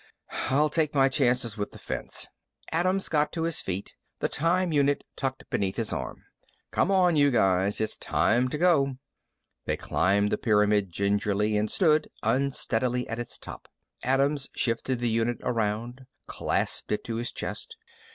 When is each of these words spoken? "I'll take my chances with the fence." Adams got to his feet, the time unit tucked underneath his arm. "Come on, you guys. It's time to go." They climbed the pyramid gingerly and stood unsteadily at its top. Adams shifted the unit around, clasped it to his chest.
"I'll 0.49 0.71
take 0.71 0.95
my 0.95 1.09
chances 1.09 1.57
with 1.59 1.73
the 1.73 1.77
fence." 1.77 2.25
Adams 2.71 3.07
got 3.07 3.31
to 3.33 3.43
his 3.43 3.61
feet, 3.61 3.93
the 4.17 4.27
time 4.27 4.71
unit 4.71 5.03
tucked 5.15 5.43
underneath 5.51 5.75
his 5.75 5.93
arm. 5.93 6.23
"Come 6.71 6.89
on, 6.89 7.15
you 7.15 7.29
guys. 7.29 7.79
It's 7.79 7.97
time 7.99 8.49
to 8.49 8.57
go." 8.57 8.97
They 9.65 9.77
climbed 9.77 10.31
the 10.31 10.39
pyramid 10.39 10.91
gingerly 10.91 11.55
and 11.55 11.69
stood 11.69 12.07
unsteadily 12.23 13.07
at 13.07 13.19
its 13.19 13.37
top. 13.37 13.67
Adams 14.01 14.49
shifted 14.55 14.97
the 14.97 15.07
unit 15.09 15.37
around, 15.43 16.07
clasped 16.25 16.91
it 16.91 17.03
to 17.03 17.17
his 17.17 17.31
chest. 17.31 17.77